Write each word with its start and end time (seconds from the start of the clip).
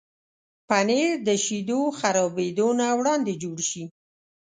پنېر 0.67 1.11
د 1.27 1.29
شیدو 1.45 1.81
خرابېدو 1.99 2.67
نه 2.79 2.87
وړاندې 2.99 3.33
جوړ 3.43 3.57
شي. 3.69 3.83